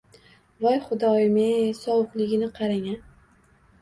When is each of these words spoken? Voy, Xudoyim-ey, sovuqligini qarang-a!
Voy, 0.65 0.77
Xudoyim-ey, 0.85 1.67
sovuqligini 1.81 2.51
qarang-a! 2.59 2.97